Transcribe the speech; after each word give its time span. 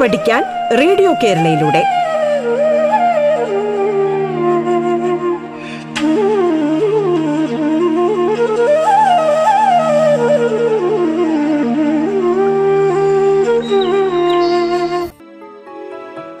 പഠിക്കാൻ 0.00 0.42
radio 0.80 1.10
കേരളയിലൂടെ. 1.22 1.82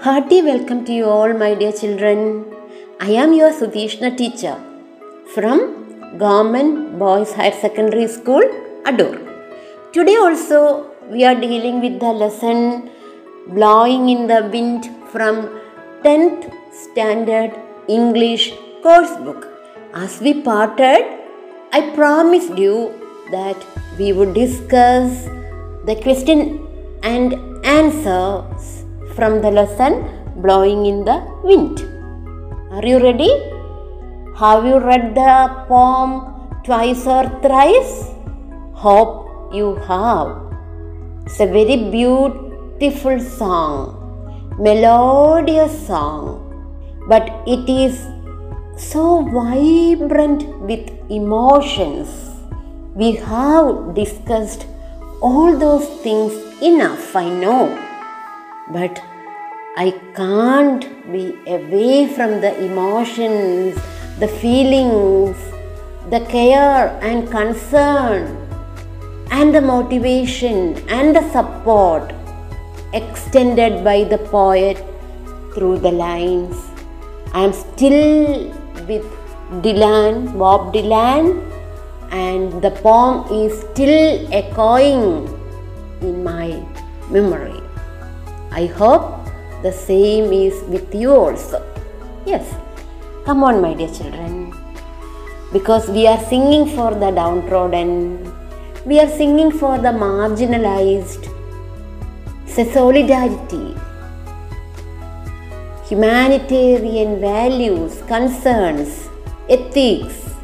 hearty 0.06 0.40
welcome 0.40 0.78
to 0.88 0.92
you 0.92 1.04
all 1.04 1.32
my 1.32 1.54
dear 1.54 1.70
children. 1.70 2.20
I 3.08 3.16
am 3.16 3.32
your 3.38 3.52
Sudheeshna 3.52 4.08
teacher 4.20 4.56
from 5.34 5.58
government 6.22 6.80
boys 7.02 7.34
higher 7.40 7.52
secondary 7.64 8.06
school 8.06 8.44
Adoor 8.86 9.16
today 9.96 10.14
also 10.26 10.60
we 11.10 11.22
are 11.22 11.36
dealing 11.40 11.80
with 11.80 12.00
the 12.04 12.14
lesson 12.22 12.58
Blowing 13.56 14.10
in 14.10 14.26
the 14.26 14.40
Wind 14.52 14.84
from 15.10 15.36
10th 16.04 16.52
Standard 16.70 17.52
English 17.88 18.52
course 18.82 19.16
book. 19.26 19.46
As 19.94 20.20
we 20.20 20.42
parted, 20.42 21.02
I 21.72 21.80
promised 21.94 22.58
you 22.58 22.92
that 23.30 23.56
we 23.98 24.12
would 24.12 24.34
discuss 24.34 25.24
the 25.86 25.96
question 26.02 26.66
and 27.02 27.32
answers 27.64 28.84
from 29.14 29.40
the 29.40 29.50
lesson 29.50 29.94
Blowing 30.42 30.84
in 30.84 31.06
the 31.06 31.18
Wind. 31.42 31.80
Are 32.70 32.84
you 32.84 32.98
ready? 32.98 33.30
Have 34.36 34.66
you 34.66 34.78
read 34.78 35.14
the 35.14 35.64
poem 35.68 36.10
twice 36.64 37.06
or 37.06 37.24
thrice? 37.40 38.10
Hope 38.74 39.54
you 39.54 39.76
have. 39.86 40.36
It's 41.24 41.40
a 41.40 41.46
very 41.46 41.78
beautiful 41.90 42.47
song, 42.80 44.54
melodious 44.56 45.86
song, 45.86 46.44
but 47.08 47.28
it 47.44 47.68
is 47.68 48.06
so 48.76 49.22
vibrant 49.22 50.46
with 50.60 50.88
emotions. 51.10 52.08
We 52.94 53.16
have 53.16 53.94
discussed 53.96 54.66
all 55.20 55.56
those 55.58 55.88
things 56.04 56.32
enough, 56.62 57.16
I 57.16 57.28
know, 57.28 57.76
but 58.70 59.02
I 59.76 59.92
can't 60.14 60.86
be 61.10 61.36
away 61.46 62.06
from 62.06 62.40
the 62.40 62.56
emotions, 62.64 63.74
the 64.20 64.28
feelings, 64.28 65.36
the 66.10 66.20
care 66.30 66.96
and 67.02 67.28
concern, 67.28 68.36
and 69.32 69.52
the 69.52 69.60
motivation 69.60 70.76
and 70.88 71.16
the 71.16 71.28
support 71.32 72.12
extended 72.92 73.84
by 73.84 74.04
the 74.04 74.18
poet 74.18 74.76
through 75.54 75.78
the 75.78 75.90
lines. 75.90 76.56
I 77.32 77.44
am 77.44 77.52
still 77.52 78.48
with 78.86 79.04
Dylan, 79.62 80.38
Bob 80.38 80.72
Dylan, 80.72 81.44
and 82.10 82.62
the 82.62 82.70
poem 82.70 83.30
is 83.32 83.60
still 83.60 84.28
echoing 84.32 85.28
in 86.00 86.24
my 86.24 86.64
memory. 87.10 87.60
I 88.50 88.66
hope 88.66 89.26
the 89.62 89.72
same 89.72 90.32
is 90.32 90.62
with 90.68 90.94
you 90.94 91.12
also. 91.12 91.62
Yes, 92.24 92.54
come 93.24 93.44
on, 93.44 93.60
my 93.60 93.74
dear 93.74 93.88
children. 93.88 94.54
Because 95.52 95.88
we 95.88 96.06
are 96.06 96.20
singing 96.24 96.66
for 96.76 96.94
the 96.94 97.10
downtrodden, 97.10 98.32
we 98.86 99.00
are 99.00 99.08
singing 99.08 99.50
for 99.50 99.76
the 99.78 99.88
marginalized. 99.88 101.27
A 102.58 102.64
solidarity, 102.72 103.76
humanitarian 105.88 107.20
values, 107.20 108.02
concerns, 108.08 109.08
ethics. 109.48 110.34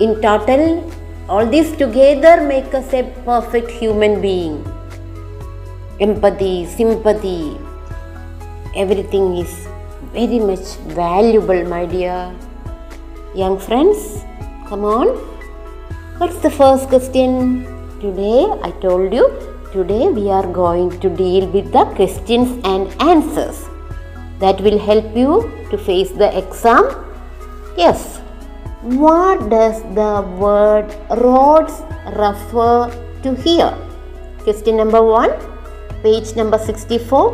In 0.00 0.22
total, 0.22 0.90
all 1.28 1.44
these 1.44 1.76
together 1.76 2.40
make 2.48 2.72
us 2.72 2.90
a 2.94 3.02
perfect 3.26 3.70
human 3.70 4.22
being 4.22 4.64
empathy, 6.00 6.64
sympathy, 6.64 7.54
everything 8.74 9.36
is 9.36 9.68
very 10.14 10.38
much 10.38 10.76
valuable, 11.02 11.64
my 11.68 11.84
dear 11.84 12.34
young 13.34 13.58
friends. 13.58 14.24
Come 14.68 14.86
on. 14.86 15.08
What's 16.16 16.38
the 16.38 16.50
first 16.50 16.88
question? 16.88 17.66
Today, 18.00 18.46
I 18.62 18.70
told 18.80 19.12
you, 19.12 19.51
today 19.72 20.06
we 20.16 20.24
are 20.30 20.46
going 20.46 20.88
to 21.02 21.08
deal 21.08 21.44
with 21.52 21.72
the 21.72 21.84
questions 21.98 22.48
and 22.70 22.90
answers 23.00 23.60
that 24.40 24.60
will 24.60 24.78
help 24.78 25.16
you 25.16 25.30
to 25.70 25.78
face 25.78 26.10
the 26.10 26.28
exam. 26.40 26.84
Yes. 27.76 28.18
What 28.82 29.48
does 29.48 29.80
the 29.98 30.12
word 30.44 30.92
roads 31.22 31.80
refer 32.24 32.90
to 33.22 33.34
here? 33.46 33.74
Question 34.44 34.76
number 34.76 35.02
one 35.02 35.32
page 36.02 36.36
number 36.36 36.58
64. 36.58 37.30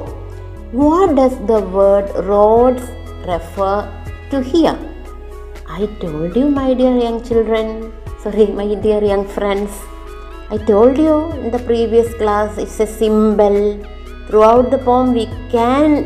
What 0.70 1.16
does 1.16 1.34
the 1.50 1.60
word 1.60 2.08
roads 2.24 2.82
refer 3.26 3.76
to 4.30 4.42
here? 4.42 4.78
I 5.66 5.86
told 6.00 6.36
you, 6.36 6.48
my 6.50 6.74
dear 6.74 6.96
young 6.96 7.24
children, 7.24 7.92
sorry, 8.22 8.46
my 8.46 8.74
dear 8.74 9.02
young 9.02 9.26
friends, 9.26 9.70
I 10.54 10.56
told 10.56 11.00
you 11.00 11.30
in 11.34 11.48
the 11.48 11.56
previous 11.66 12.20
class 12.20 12.60
it's 12.60 12.82
a 12.82 12.84
symbol 12.84 13.80
through 14.30 14.44
out 14.44 14.70
the 14.70 14.78
poem 14.84 15.12
we 15.12 15.24
can 15.24 16.04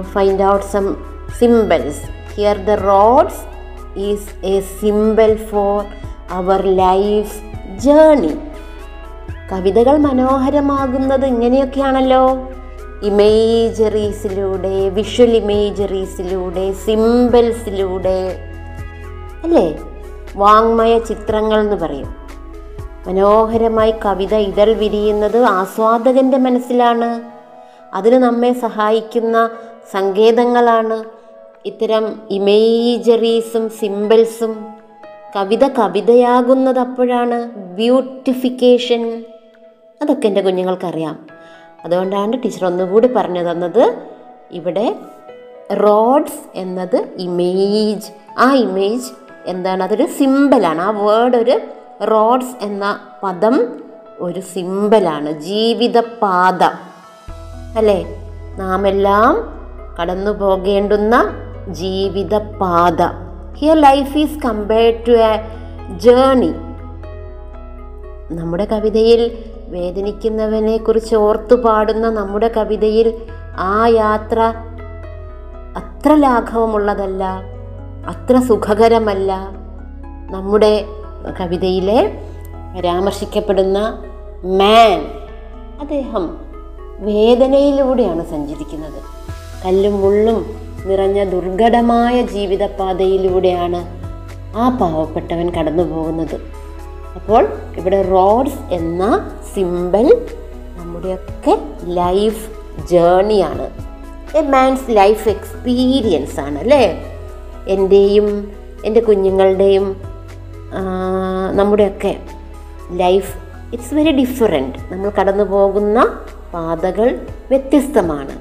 find 0.00 0.42
out 0.42 0.66
some 0.66 0.96
symbols 1.38 2.02
here 2.34 2.56
the 2.56 2.70
roads 2.70 3.40
is 3.98 4.46
a 4.46 4.60
symbol 4.60 5.34
for 5.34 5.84
our 6.30 6.62
life 6.62 7.34
journey 7.76 8.32
കവിതകൾ 9.52 9.96
മനോഹരമാകുന്നത് 9.96 11.26
ഇങ്ങനെയൊക്കെയാണല്ലോ. 11.26 12.24
ഇമേജറീസിലൂടെ 13.02 14.88
visual 14.88 15.32
ഇമേജറീസിലൂടെ 15.36 16.72
സിമ്പിൾസിലൂടെ 16.72 18.18
അല്ലേ? 19.42 19.78
വാങ്മയ 20.36 20.98
ചിത്രങ്ങൾ 20.98 21.60
എന്ന് 21.60 21.76
പറയും. 21.76 22.19
മനോഹരമായി 23.06 23.94
കവിത 24.04 24.34
ഇതൾ 24.34 24.72
വിരിയുന്നത് 24.72 25.42
ആസ്വാദകന്റെ 25.42 26.38
മനസ്സിലാണ്. 26.38 27.22
അതിന് 27.94 28.14
നമ്മെ 28.14 28.52
സഹായിക്കുന്ന 28.52 29.50
സങ്കേതങ്ങളാണ് 29.92 31.04
ഇത്തരം 31.66 32.22
ഇമേജറീസും 32.30 33.68
സിമ്പിൾസും. 33.68 34.66
കവിത 35.36 35.68
കവിതയാകുന്നത് 35.68 36.78
അപ്പോഴാണ് 36.78 37.50
ബ്യൂട്ടിഫിക്കേഷൻ. 37.50 39.24
അതൊക്കെ 40.02 40.26
എന്റെ 40.26 40.40
കുഞ്ഞുങ്ങൾക്കറിയാം. 40.40 41.26
അതുകൊണ്ടാണ് 41.84 42.32
ടീച്ചർ 42.32 42.66
ഒന്നുകൂടി 42.66 43.08
പറഞ്ഞു 43.08 43.50
തന്നത് 43.50 44.02
ഇവിടെ 44.50 44.94
റോഡ്സ് 45.72 46.58
എന്നത് 46.58 47.08
ഇമേജ്. 47.16 48.10
ആ 48.38 48.54
ഇമേജ് 48.54 49.10
എന്താണ്? 49.46 49.82
അതൊരു 49.82 50.06
സിമ്പിളാണ്. 50.06 50.80
ആ 50.80 50.90
വേർഡ് 50.90 51.36
ഒരു 51.36 51.60
റോഡ്സ് 52.02 52.64
എന്ന 52.64 53.00
പദം 53.22 53.80
ഒരു 54.20 54.40
സിമ്പലാണ് 54.40 55.40
ജീവിതപാത. 55.40 56.64
അല്ലേ? 57.76 58.04
നാം 58.58 58.88
എല്ലാം 58.88 59.60
കടന്നു 60.00 60.30
പോകേണ്ടുന്ന 60.30 61.34
ജീവിതപാത. 61.68 63.02
Here 63.56 63.80
life 63.80 64.18
is 64.18 64.38
compared 64.38 65.06
to 65.06 65.10
a 65.10 65.44
journey 65.96 66.52
നമ്മുടെ 68.34 68.64
കവിതയിൽ 68.64 69.44
വേദനിക്കുന്നവനെ 69.68 70.76
കുറിച്ച് 70.76 71.14
ഓർത്തു 71.14 71.54
പാടുന്ന 71.54 72.10
നമ്മുടെ 72.10 72.48
കവിതയിൽ 72.48 73.14
ആ 73.58 73.86
യാത്ര 73.86 74.54
അത്ര 75.76 76.14
ലാഘവമുള്ളതല്ല 76.14 77.24
അത്ര 78.08 78.38
സുഖകരമല്ല. 78.38 79.36
നമ്മുടെ 80.30 80.86
കവിതയിലെ 81.28 82.18
പരാമർശിക്കപ്പെടുന്ന 82.76 84.02
മാൻ 84.44 85.06
അദ്ദേഹം 85.80 86.36
വേദനയിലൂടെയാണ് 86.98 88.30
സഞ്ചരിക്കുന്നത്. 88.30 89.02
കല്ലും 89.66 90.00
മുള്ളും 90.00 90.60
നിറഞ്ഞ 90.86 91.24
ദുർഘടമായ 91.24 92.22
ജീവിതപാതയിലൂടെയാണ് 92.22 94.00
ആ 94.56 94.68
പാവപ്പെട്ടവൻ 94.68 95.50
കടന്നു 95.50 95.82
പോകുന്നത് 95.82 96.34
അപ്പോൾ 97.14 97.48
ഇവിടെ 97.76 98.02
റോഡ്സ് 98.02 98.74
എന്ന 98.74 99.30
സിമ്പിൾ 99.54 100.26
നമ്മുടെയൊക്കെ 100.78 101.58
ലൈഫ് 101.84 102.48
ജേണിയാണ്. 102.86 103.70
എ 104.36 104.40
മാൻസ് 104.40 104.82
ലൈഫ് 104.88 105.28
എക്സ്പീരിയൻസ് 105.28 106.40
ആണ് 106.40 106.58
അല്ലേ? 106.58 107.14
എന്റെയും 107.68 108.52
എന്റെ 108.84 109.00
കുഞ്ഞുങ്ങളുടെയും 109.00 110.09
നമ്മുടെയൊക്കെ 111.52 112.16
ലൈഫ് 112.90 113.36
ഇറ്റ്സ് 113.72 113.94
വെരി 113.94 114.10
ഡിഫറെന്റ്. 114.10 114.78
നമ്മൾ 114.92 115.10
കടന്നു 115.10 115.44
പോകുന്ന 115.44 116.20
പാതകൾ 116.54 117.26
വ്യത്യസ്തമാണ്. 117.48 118.34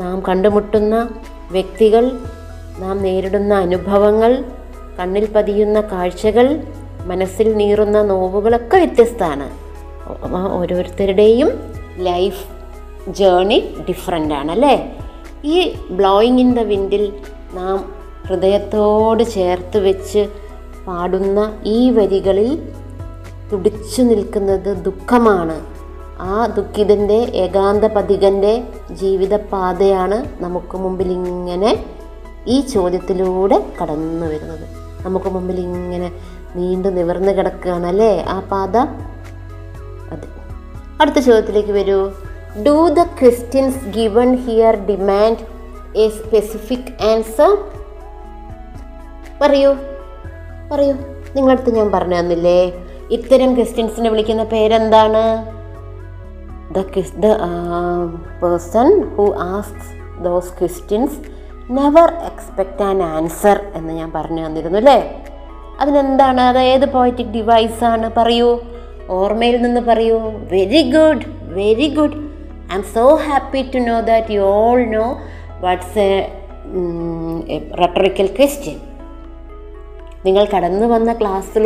നാം 0.00 0.22
കണ്ടുമുട്ടുന്ന 0.28 1.08
വ്യക്തികൾ 1.50 2.18
നാം 2.78 3.02
നേരിടുന്ന 3.02 3.54
അനുഭവങ്ങൾ 3.54 4.44
കണ്ണിൽ 4.98 5.32
പതിയുന്ന 5.32 5.80
കാഴ്ചകൾ 5.80 6.62
മനസ്സിൽ 7.04 7.54
നീറുന്ന 7.56 8.02
നോവുകളൊക്കെ 8.02 8.76
വ്യത്യസ്തമാണ്. 8.76 9.48
ഓരോരുത്തരുടെയും 10.52 11.50
ലൈഫ് 11.96 12.44
ജേണി 13.08 13.58
ഡിഫറെന്റ് 13.88 14.34
ആണ് 14.34 14.50
അല്ലേ? 14.50 14.98
ഈ 15.44 15.76
ബ്ലോയിങ് 15.90 16.40
ഇൻ 16.40 16.54
ദ 16.54 16.60
വിൻഡിൽ 16.60 17.12
നാം 17.52 17.94
ഹൃദയത്തോട് 18.26 19.22
ചേർത്ത് 19.22 19.78
വെച്ച് 19.78 20.28
പാടുന്ന 20.86 21.52
ഈ 21.64 21.90
വരികളിൽ 21.90 22.72
തുടിച്ചു 23.52 24.02
നിൽക്കുന്നത് 24.02 24.84
ദുഃഖമാണ്. 24.84 25.66
ആ 26.20 26.46
ദുഃഖിതന്റെ 26.46 27.14
ഏകാന്ത 27.14 27.84
പതികന്റെ 27.84 28.64
ജീവിതപാതയാണ് 28.90 30.42
നമുക്ക് 30.42 30.76
മുമ്പിൽ 30.76 31.12
ഇങ്ങനെ 31.12 31.84
ഈ 32.46 32.60
ചോദ്യത്തിലൂടെ 32.60 33.72
കടന്നു 33.82 34.26
വരുന്നത്. 34.26 34.66
നമുക്ക് 35.04 35.26
മുമ്പിൽ 35.26 35.60
ഇങ്ങനെ 35.60 36.12
നീണ്ടു 36.56 36.88
നിവർന്ന് 36.88 37.32
കിടക്കുകയാണ് 37.32 37.86
അല്ലേ 37.86 38.24
ആ 38.24 38.40
പാത 38.40 38.76
അതെ. 40.12 40.28
അടുത്ത 41.00 41.18
ചോദ്യത്തിലേക്ക് 41.18 41.72
വരൂ. 41.72 42.10
Do 42.66 42.88
the 42.88 43.02
Christians 43.02 43.84
given 43.84 44.36
here 44.36 44.74
demand 44.86 45.38
a 45.98 46.08
specific 46.08 47.04
answer 47.04 47.56
പറയൂ. 49.40 49.74
പറയൂ. 50.72 50.94
നിങ്ങളടുത്ത് 51.36 51.70
ഞാൻ 51.74 51.88
പറഞ്ഞു 51.92 52.16
തന്നില്ലേ? 52.18 52.60
ഇത്തരം 53.10 53.54
ക്രിസ്ത്യൻസിനെ 53.54 54.08
വിളിക്കുന്ന 54.10 54.44
പേരെന്താണ്? 54.44 55.22
The 56.74 56.82
Chris 56.82 57.16
the 57.16 57.26
person 58.42 58.88
who 59.16 59.26
asks 59.56 59.92
those 60.24 60.52
Christians 60.58 61.18
never 61.72 62.08
expect 62.30 62.82
an 62.82 63.02
answer 63.02 63.60
എന്ന് 63.74 63.92
ഞാൻ 63.92 64.12
പറഞ്ഞു 64.12 64.46
തന്നിരുന്നു 64.46 64.78
അല്ലേ? 64.78 64.98
അതിനെന്താണ്? 65.80 66.40
അത് 66.40 66.58
ഏത് 66.58 66.86
പോയറ്റിക് 66.92 67.34
ഡിവൈസാണ് 67.38 68.10
പറയൂ. 68.16 68.50
ഓർമ്മയിൽ 69.10 69.56
നിന്ന് 69.62 69.80
പറയൂ. 69.80 70.18
Very 70.52 70.82
good 70.90 71.24
very 71.58 71.88
good 71.88 72.16
I 72.72 72.76
am 72.76 72.84
so 72.94 73.14
happy 73.14 73.62
to 73.74 73.78
know 73.78 74.00
that 74.00 74.32
you 74.32 74.40
all 74.40 74.84
know 74.96 75.06
what's 75.60 76.06
a 77.48 77.58
rhetorical 77.82 78.26
question 78.38 78.78
നിങ്ങൾ 80.26 80.44
കടന്നു 80.44 80.86
വന്ന 80.86 81.10
ക്ലാസ്സിൽ 81.12 81.64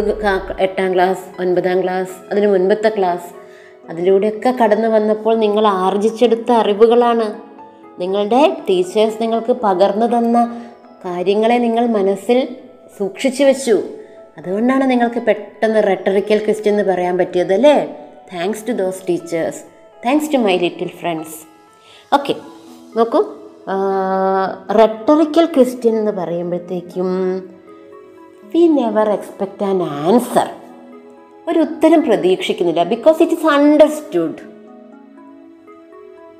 എട്ടാം 0.60 0.94
ക്ലാസ് 0.94 1.24
ഒൻപതാം 1.40 1.82
ക്ലാസ് 1.82 2.14
അതിന് 2.30 2.46
മുൻപത്തെ 2.46 2.90
ക്ലാസ് 2.98 3.28
അതിലൂടെയൊക്കെ 3.90 4.50
കടന്നു 4.50 4.88
വന്നപ്പോൾ 4.88 5.34
നിങ്ങൾ 5.36 5.66
ആർജിച്ചെടുത്ത 5.66 6.50
അറിവുകളാണ്. 6.52 7.26
നിങ്ങളുടെ 8.00 8.42
ടീച്ചേഴ്സ് 8.68 9.22
നിങ്ങൾക്ക് 9.22 9.52
പകർന്നു 9.64 10.06
തന്ന 10.06 10.62
കാര്യങ്ങളെ 11.04 11.58
നിങ്ങൾ 11.58 11.86
മനസ്സിൽ 11.86 12.48
സൂക്ഷിച്ചു 12.98 13.44
വെച്ചു. 13.44 13.76
അതുകൊണ്ടാണ് 14.38 14.90
നിങ്ങൾക്ക് 14.90 15.20
പെട്ടെന്ന് 15.20 15.80
റെട്ടറിക്കൽ 15.86 16.38
ക്വസ്റ്റ്യൻ 16.44 16.74
എന്ന് 16.74 16.92
പറയാൻ 16.92 17.18
പറ്റിയത് 17.18 17.54
അല്ലേ? 17.54 17.76
Thanks 18.32 18.66
to 18.68 18.72
those 18.72 19.02
teachers 19.08 19.62
thanks 20.06 20.32
to 20.32 20.38
my 20.38 20.56
little 20.58 20.90
friends 21.00 21.38
okay 22.14 22.34
നോക്കൂ. 22.96 23.20
റെട്ടറിക്കൽ 24.80 25.44
ക്വസ്റ്റ്യൻ 25.44 25.96
എന്ന് 25.98 26.10
പറയുമ്പോഴത്തേക്കും 26.10 27.10
we 28.54 28.62
never 28.66 29.08
expect 29.10 29.64
an 29.64 29.82
answer 29.82 30.48
ഒരു 31.48 31.58
ഉത്തരം 31.58 32.00
പ്രതീക്ഷിക്കുന്നില്ല. 32.02 32.82
ബിക്കോസ് 32.84 33.22
ഇറ്റ് 33.22 33.34
ഇസ് 33.34 33.46
അണ്ടർസ്റ്റുഡ് 33.46 34.40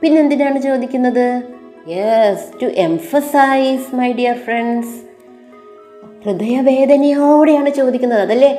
പിന്നെന്തിനാണ് 0.01 0.59
ചോദിക്കുന്നത്? 0.61 1.27
Yes 1.89 2.47
to 2.63 2.67
emphasise 2.67 3.95
my 3.95 4.13
dear 4.13 4.37
friends 4.37 4.95
ഹൃദയവേദനയോടെയാണ് 6.25 7.71
ചോദിക്കുന്നത്. 7.71 8.21
അതല്ലേ? 8.21 8.51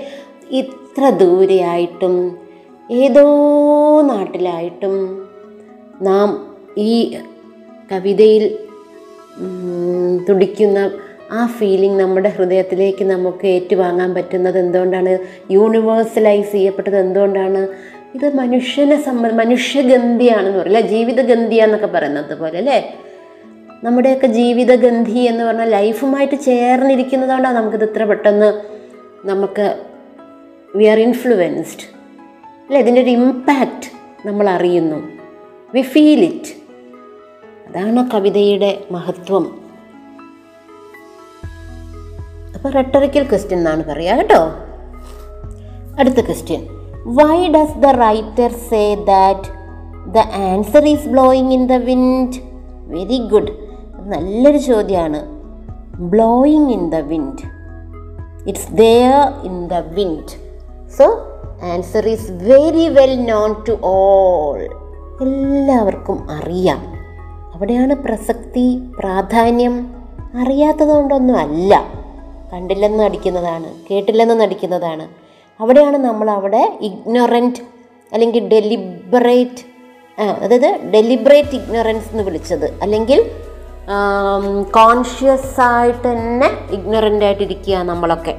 ഇത്ര 0.62 1.10
ദൂരെയായിട്ടും 1.10 2.16
ഏതോ 2.92 3.26
നാട്ടിലായിട്ടും 4.02 4.96
നാം 6.02 6.30
ഈ 6.78 6.94
കവിതയിൽ 7.92 8.44
തുടിക്കുന്ന 10.30 10.80
ആ 11.32 11.46
ഫീലിംഗ് 11.46 12.00
നമ്മുടെ 12.00 12.30
ഹൃദയത്തിലേക്ക് 12.30 13.04
നമുക്ക് 13.06 13.48
ഏറ്റുവാങ്ങാൻ 13.48 14.14
പറ്റുന്നത് 14.14 14.58
എന്തുകൊണ്ടാണ്? 14.60 15.20
യൂണിവേഴ്സലൈസ് 15.52 16.52
ചെയ്യപ്പെട്ടത് 16.52 16.98
എന്തുകൊണ്ടാണ്? 16.98 17.68
ഇത് 18.16 18.36
മനുഷ്യനെ 18.36 19.04
സംബന്ധ 19.04 19.36
മനുഷ്യഗന്ധിയാണെന്ന് 19.36 20.60
പറയും 20.60 20.76
അല്ലെ? 20.76 20.82
ജീവിതഗന്ധിയാന്നൊക്കെ 20.82 21.88
പറയുന്നത് 21.88 22.38
പോലെ 22.38 22.58
അല്ലേ? 22.58 22.96
നമ്മുടെയൊക്കെ 23.84 24.28
ജീവിതഗന്ധി 24.28 25.20
എന്ന് 25.20 25.44
പറഞ്ഞാൽ 25.44 25.70
ലൈഫുമായിട്ട് 25.70 26.36
ചേർന്നിരിക്കുന്നതുകൊണ്ടാണ് 26.36 27.56
നമുക്കിത് 27.56 27.84
ഇത്ര 27.84 28.04
പെട്ടെന്ന് 28.04 28.62
നമുക്ക് 29.28 29.76
വി 30.76 30.84
ആർ 30.84 31.00
ഇൻഫ്ലുവൻസ്ഡ് 31.00 31.86
അല്ലേ? 32.60 32.80
ഇതിന്റെ 32.80 33.02
ഒരു 33.02 33.10
ഇമ്പാക്റ്റ് 33.10 33.88
നമ്മൾ 34.28 34.50
അറിയുന്നു. 34.50 35.12
വി 35.74 35.82
ഫീൽ 35.82 36.20
ഇറ്റ് 36.20 36.62
അതാണ് 37.70 38.12
കവിതയുടെ 38.12 38.84
മഹത്വം. 38.92 39.61
അപ്പോൾ 42.62 42.74
റെട്ടറിക്കൽ 42.74 43.24
ക്വസ്റ്റ്യൻ 43.24 43.60
എന്നാണ് 43.60 43.84
പറയുക 43.84 44.18
കേട്ടോ? 44.18 44.42
അടുത്ത 46.00 46.20
question 46.22 46.62
why 47.06 47.48
does 47.48 47.78
the 47.78 47.86
writer 47.86 48.52
say 48.70 48.96
that 48.96 49.48
the 50.12 50.18
answer 50.50 50.86
is 50.86 51.08
blowing 51.08 51.54
in 51.54 51.68
the 51.68 51.74
wind 51.74 52.38
very 52.88 53.18
good 53.32 53.52
നല്ലൊരു 54.06 54.58
ചോദ്യമാണ് 54.58 55.22
blowing 56.00 56.72
in 56.72 56.90
the 56.90 56.96
wind 56.96 57.44
it's 58.48 58.74
there 58.74 59.18
in 59.44 59.68
the 59.68 59.74
wind 59.74 60.36
so 60.98 61.08
answer 61.64 62.08
is 62.08 62.32
very 62.32 62.88
well 62.88 63.26
known 63.26 63.56
to 63.70 63.72
all 63.84 64.62
എല്ലാവർക്കും 65.22 66.30
അറിയാം. 66.32 66.80
അവിടെയാണ് 67.54 67.96
പ്രസക്തി 67.96 68.82
പ്രാധാന്യം 69.00 69.76
അറിയാത്തതുകൊണ്ടൊന്നും 70.42 71.38
അല്ല 71.38 72.01
കണ്ടില്ലെന്ന് 72.54 73.00
നടിക്കുന്നതാണ് 73.04 73.68
കേട്ടില്ലെന്ന് 73.92 74.36
നടിക്കുന്നതാണ്. 74.42 75.08
അവിടെയാണ് 75.62 75.98
നമ്മൾ 75.98 76.30
അവിടെ 76.30 76.78
ഇഗ്നോറന്റ് 76.82 77.62
അല്ലെങ്കിൽ 78.14 78.48
ഡെലിബറേറ്റ് 78.48 79.64
അതായത് 80.44 80.70
ഡെലിബറേറ്റ് 80.94 81.56
ഇഗ്നോറൻസ് 81.56 82.10
എന്ന് 82.12 82.24
വിളിച്ചത്. 82.24 82.66
അല്ലെങ്കിൽ 82.82 83.20
കോൺഷ്യസ് 84.72 85.62
ആയിട്ട് 85.62 86.08
തന്നെ 86.08 86.50
ഇഗ്നോറന്റ് 86.72 87.26
ആയിട്ടിരിക്കുക 87.26 87.78
നമ്മളൊക്കെ. 87.78 88.34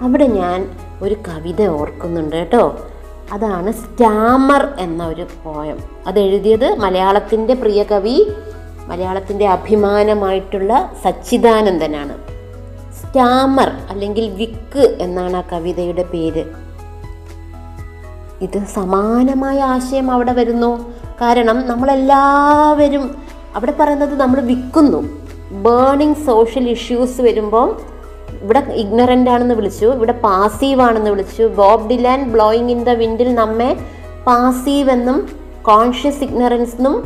അവിടെ 0.00 0.26
ഞാൻ 0.26 0.60
ഒരു 1.02 1.16
കവിത 1.28 1.68
ഓർക്കുന്നുണ്ട് 1.68 2.36
കേട്ടോ. 2.36 2.64
അതാണ് 3.32 3.72
സ്റ്റാമർ 3.72 4.62
എന്ന 4.78 5.06
ഒരു 5.06 5.26
പോയം 5.44 5.78
അതെഴുതിയത് 6.06 6.68
മലയാളത്തിന്റെ 6.74 7.54
പ്രിയ 7.54 7.82
കവി 7.82 8.16
മലയാളത്തിന്റെ 8.86 9.46
അഭിമാനമായിട്ടുള്ള 9.48 10.72
സച്ചിദാനന്ദനാണ്. 11.04 12.35
സ്റ്റാമർ 13.16 13.68
അല്ലെങ്കിൽ 13.90 14.24
വിക്ക് 14.38 14.82
എന്നാണ് 15.04 15.36
ആ 15.36 15.42
കവിതയുടെ 15.52 16.02
പേര്. 16.12 16.42
ഇത് 18.46 18.58
സമാനമായ 18.74 19.58
ആശയം 19.74 20.08
അവിടെ 20.14 20.32
വരുന്നു. 20.38 20.70
കാരണം 21.22 21.58
നമ്മളെല്ലാവരും 21.70 23.04
അവിടെ 23.56 23.74
പറയുന്നത് 23.80 24.14
നമ്മൾ 24.20 24.40
വിൽക്കുന്നു 24.50 25.00
ബേണിംഗ് 25.68 26.20
സോഷ്യൽ 26.26 26.68
ഇഷ്യൂസ് 26.76 27.18
വരുമ്പോൾ 27.28 27.68
ഇവിടെ 28.42 28.62
ഇഗ്നറന്റ് 28.84 29.30
ആണെന്ന് 29.30 29.54
വിളിച്ചു 29.54 29.86
ഇവിടെ 29.98 30.16
പാസീവ് 30.26 30.82
ആണെന്ന് 30.88 31.10
വിളിച്ചു. 31.10 31.44
Bob 31.60 31.88
Dylan 31.90 32.22
blowing 32.36 32.70
in 32.70 32.82
the 32.84 32.98
വിൻഡിൽ 33.02 33.34
നമ്മെ 33.42 33.70
പാസീവ് 34.26 34.90
എന്നും 34.90 35.20
കോൺഷ്യസ് 35.62 36.24
ഇഗ്നറൻസ് 36.24 36.76
എന്നും 36.76 36.96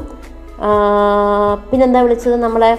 പിന്നെന്താ 1.70 2.00
വിളിച്ചത് 2.00 2.36
നമ്മളെ 2.42 2.72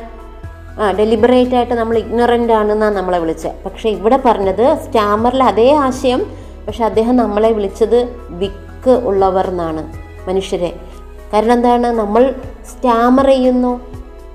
ആ 0.80 0.92
ഡെലിബറേറ്റ് 0.92 1.56
ആയിട്ട് 1.56 1.74
നമ്മൾ 1.74 1.98
ഇഗ്നറന്റ് 1.98 2.54
ആണെന്നാണ് 2.54 2.96
നമ്മളെ 2.96 3.20
വിളിച്ചത് 3.20 3.52
പക്ഷേ 3.66 3.90
ഇവിടെ 3.90 4.20
പറഞ്ഞത് 4.26 4.78
സ്റ്റാമറിൽ 4.86 5.44
അതേ 5.44 5.74
ആശയം 5.74 6.26
പക്ഷെ 6.68 6.86
അദ്ദേഹം 6.86 7.16
നമ്മളെ 7.16 7.52
വിളിച്ചത് 7.52 8.18
വിക്ക് 8.30 8.90
ഉള്ളവർ 8.90 9.48
എന്നാണ് 9.48 9.94
മനുഷ്യരെ. 10.30 10.80
കാരണം 11.34 11.54
എന്താണ്? 11.54 11.88
നമ്മൾ 11.88 12.36
സ്റ്റാമർ 12.72 13.28
ചെയ്യുന്നു. 13.28 13.82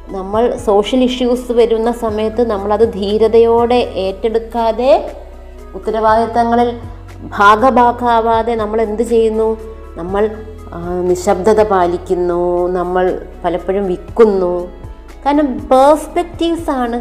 നമ്മൾ 0.08 0.56
സോഷ്യൽ 0.56 1.04
ഇഷ്യൂസ് 1.04 1.52
വരുന്ന 1.52 1.92
സമയത്ത് 1.92 2.50
നമ്മളത് 2.50 2.92
ധീരതയോടെ 2.94 3.74
ഏറ്റെടുക്കാതെ 3.74 5.14
ഉത്തരവാദിത്തങ്ങളിൽ 5.74 6.78
ഭാഗഭാക്കാവാതെ 7.22 8.54
നമ്മൾ 8.54 8.82
എന്ത് 8.82 9.02
ചെയ്യുന്നു? 9.02 9.56
നമ്മൾ 9.96 10.30
നിശബ്ദത 11.00 11.62
പാലിക്കുന്നു. 11.62 12.66
നമ്മൾ 12.66 13.20
പലപ്പോഴും 13.44 13.86
വിൽക്കുന്നു. 13.86 14.75
കാരണം 15.26 15.68
പേഴ്സ്പെക്റ്റീവ്സ് 15.68 16.70
ആണ് 16.70 16.96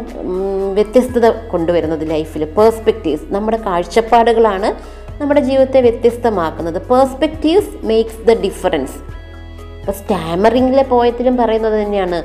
വ്യത്യസ്തത 0.74 1.26
കൊണ്ടുവരുന്നത് 1.28 2.10
ലൈഫിൽ. 2.10 2.44
പേഴ്സ്പെക്റ്റീവ്സ് 2.44 3.24
നമ്മുടെ 3.34 3.56
കാഴ്ചപ്പാടുകളാണ് 3.56 4.68
നമ്മുടെ 5.20 5.40
ജീവിതത്തെ 5.40 5.80
വ്യത്യസ്തമാക്കുന്നത്. 5.80 6.78
പേഴ്സ്പെക്റ്റീവ്സ് 6.88 7.86
മേക്സ് 7.86 8.18
ദ 8.28 8.34
ഡിഫറൻസ് 8.40 8.96
ഇപ്പോൾ 9.80 9.92
സ്റ്റാമറിങ്ങിലെ 9.92 10.82
പോയത്തിലും 10.82 11.36
പറയുന്നത് 11.36 11.82
തന്നെയാണ്. 11.82 12.18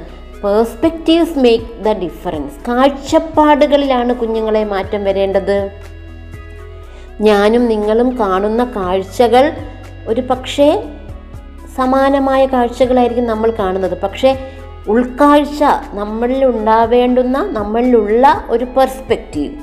പേഴ്സ്പെക്റ്റീവ്സ് 0.44 1.40
മേക്ക് 1.40 1.66
ദ 1.84 1.94
ഡിഫറൻസ് 1.94 2.56
കാഴ്ചപ്പാടുകളിലാണ് 2.68 4.16
കുഞ്ഞുങ്ങളെ 4.16 4.64
മാറ്റം 4.64 5.04
വരേണ്ടത്. 5.04 5.70
ഞാനും 7.22 7.66
നിങ്ങളും 7.66 8.20
കാണുന്ന 8.20 8.64
കാഴ്ചകൾ 8.76 9.52
ഒരു 10.08 10.22
പക്ഷേ 10.22 10.84
സമാനമായ 11.76 12.46
കാഴ്ചകളായിരിക്കും 12.46 13.28
നമ്മൾ 13.28 13.54
കാണുന്നത്. 13.60 14.02
പക്ഷേ 14.02 14.32
ഉൾക്കാഴ്ച 14.88 15.64
നമ്മളിൽ 15.94 16.46
ഉണ്ടാവേണ്ടുന്ന 16.46 17.38
നമ്മളിലുള്ള 17.52 18.46
ഒരു 18.50 18.66
പെർസ്പെക്റ്റീവ് 18.66 19.56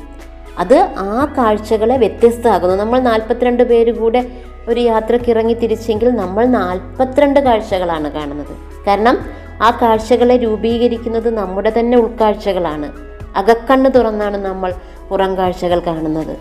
അത് 0.59 0.79
ആ 0.99 1.35
കാഴ്ചകളെ 1.39 1.97
വ്യത്യസ്തമാകുന്നു 1.97 2.75
നമ്മൾ 2.75 2.99
നാൽപ്പത്തിരണ്ട് 3.01 3.63
പേര് 3.63 3.93
കൂടെ 3.99 4.31
ഒരു 4.69 4.81
യാത്രയ്ക്ക് 4.81 5.31
ഇറങ്ങി 5.31 5.55
തിരിച്ചെങ്കിൽ 5.55 6.09
നമ്മൾ 6.11 6.45
നാൽപ്പത്തിരണ്ട് 6.45 7.41
കാഴ്ചകളാണ് 7.41 8.13
കാണുന്നത്. 8.13 8.55
കാരണം 8.87 9.19
ആ 9.63 9.79
കാഴ്ചകളെ 9.83 10.37
രൂപീകരിക്കുന്നത് 10.37 11.29
നമ്മുടെ 11.39 11.73
തന്നെ 11.79 11.99
ഉൾക്കാഴ്ചകളാണ്. 11.99 12.89
അകക്കണ്ണ് 13.37 13.91
തുറന്നാണ് 13.97 14.37
നമ്മൾ 14.37 14.73
പുറം 15.09 15.39
കാഴ്ചകൾ 15.39 15.81
കാണുന്നത്. 15.87 16.37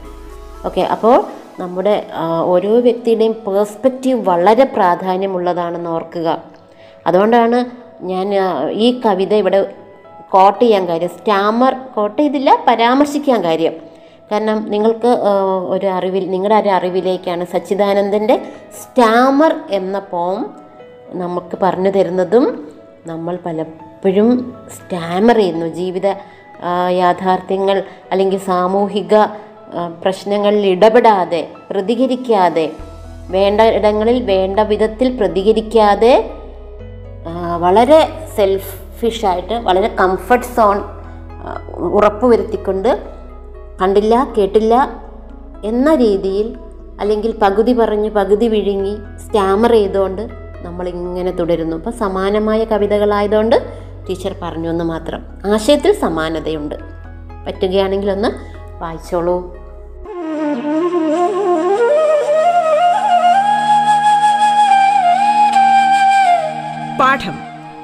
ഓക്കെ 0.66 0.82
അപ്പോൾ 0.82 1.24
നമ്മുടെ 1.60 2.06
ഓരോ 2.54 2.80
വ്യക്തിയുടെയും 2.80 3.34
പേഴ്സ്പെക്റ്റീവ് 3.48 4.20
വളരെ 4.30 4.64
പ്രാധാന്യമുള്ളതാണെന്ന് 4.64 5.90
ഓർക്കുക. 5.90 6.38
അതുകൊണ്ടാണ് 7.08 7.87
ഞാൻ 8.12 8.28
ഈ 8.86 8.88
കവിത 9.06 9.34
ഇവിടെ 9.34 9.60
കോട്ട് 10.34 10.62
ചെയ്യാൻ 10.64 10.84
കാര്യം 10.88 11.12
സ്റ്റാമർ 11.18 11.74
കോട്ട് 11.96 12.18
ചെയ്തില്ല 12.22 12.50
പരാമർശിക്കാൻ 12.68 13.40
കാര്യം. 13.44 13.74
കാരണം 14.32 14.58
നിങ്ങൾക്ക് 14.74 15.12
ഒരു 15.74 15.88
അറിവിൽ 15.88 16.24
നിങ്ങളുടെ 16.32 16.56
ഒരു 16.62 16.70
അറിവിലേക്കാണ് 16.70 17.44
സച്ചിദാനന്ദന്റെ 17.54 18.36
സ്റ്റാമർ 18.82 19.54
എന്ന 19.70 19.98
പോം 20.12 20.40
നമുക്ക് 21.22 21.58
പറഞ്ഞു 21.64 21.92
തരുന്നതും 21.98 22.46
നമ്മൾ 23.06 23.36
പലപ്പോഴും 23.46 24.30
സ്റ്റാമർ 24.78 25.38
ചെയ്യുന്നു. 25.38 25.68
ജീവിത 25.80 26.08
യാഥാർത്ഥ്യങ്ങൾ 27.02 27.78
അല്ലെങ്കിൽ 28.12 28.40
സാമൂഹിക 28.52 29.16
പ്രശ്നങ്ങളിൽ 30.04 30.66
ഇടപെടാതെ 30.68 31.42
പ്രതികരിക്കാതെ 31.70 32.68
വേണ്ട 33.30 33.62
ഇടങ്ങളിൽ 33.78 34.24
വേണ്ട 34.24 34.60
വിധത്തിൽ 34.60 35.08
പ്രതികരിക്കാതെ 35.18 36.14
വളരെ 37.58 38.28
സെൽഫിഷായിട്ട് 38.36 39.54
വളരെ 39.54 39.88
കംഫർട്ട് 39.88 40.46
സോൺ 40.46 40.84
ഉറപ്പുവരുത്തിക്കൊണ്ട് 41.76 43.04
കണ്ടില്ല 43.82 44.34
കേട്ടില്ല 44.38 44.90
എന്ന 45.66 45.96
രീതിയിൽ 45.96 46.56
അല്ലെങ്കിൽ 47.00 47.38
പകുതി 47.42 47.74
പറഞ്ഞ് 47.74 48.10
പകുതി 48.10 48.48
വിഴുങ്ങി 48.48 48.98
സ്റ്റാമർ 49.28 49.72
ചെയ്തുകൊണ്ട് 49.72 50.30
നമ്മളിങ്ങനെ 50.62 51.32
തുടരുന്നു. 51.32 51.78
അപ്പോൾ 51.78 51.92
സമാനമായ 51.92 52.64
കവിതകളായതുകൊണ്ട് 52.64 53.56
ടീച്ചർ 54.10 54.36
പറഞ്ഞു 54.42 54.70
എന്ന് 54.70 54.84
മാത്രം. 54.84 55.24
ആശയത്തിൽ 55.54 55.92
സമാനതയുണ്ട്. 55.92 56.76
പറ്റുകയാണെങ്കിൽ 57.48 58.12
ഒന്ന് 58.12 58.30
വായിച്ചോളൂ. 58.84 59.58
പാഠം. 67.00 67.47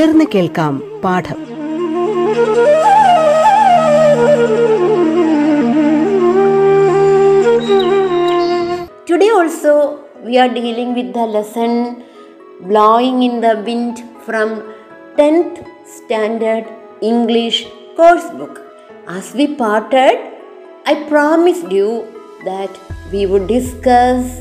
തുടർന്ന് 0.00 0.24
കേൾക്കാം 0.24 0.82
പാഠം 1.04 1.40
Today 9.06 9.30
also 9.30 9.72
we 10.24 10.36
are 10.38 10.48
dealing 10.48 10.94
with 10.94 11.14
the 11.14 11.26
lesson 11.26 12.02
Blowing 12.60 13.22
in 13.22 13.40
the 13.40 13.62
Wind 13.66 14.02
from 14.26 14.48
10th 15.16 15.64
Standard 15.86 16.66
English 17.00 17.66
course 17.96 18.28
book. 18.30 18.60
As 19.08 19.32
we 19.34 19.54
parted, 19.54 20.16
I 20.84 20.94
promised 21.08 21.70
you 21.70 22.06
that 22.44 22.70
we 23.12 23.26
would 23.26 23.46
discuss 23.46 24.38